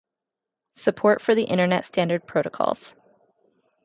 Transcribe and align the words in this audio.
Support 0.71 1.21
for 1.21 1.35
the 1.35 1.43
Internet 1.43 1.85
standard 1.85 2.25
protocols. 2.25 2.95